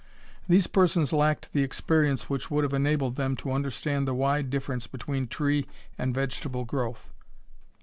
[0.49, 4.87] These persons lacked the experience which would have enabled them to understand the wide difference
[4.87, 7.11] between tree and vegetable growth.